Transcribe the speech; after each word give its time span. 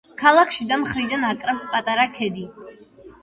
ქალაქს 0.19 0.55
შიდა 0.59 0.77
მხრიდან 0.83 1.27
აკრავს 1.27 1.67
პატარა 1.75 2.05
ქედი. 2.17 2.47